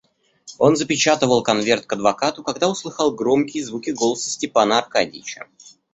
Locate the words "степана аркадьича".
4.31-5.47